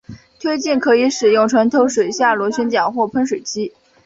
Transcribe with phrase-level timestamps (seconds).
[0.39, 3.71] 推进可以使用传统水下螺旋桨或喷水机。